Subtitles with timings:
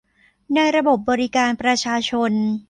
[0.55, 2.31] ในระบบบริการประชาชน